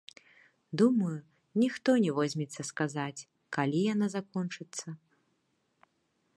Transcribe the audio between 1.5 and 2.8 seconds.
ніхто не возьмецца